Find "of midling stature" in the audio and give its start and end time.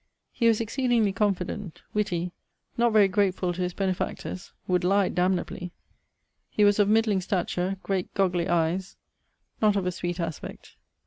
6.79-7.77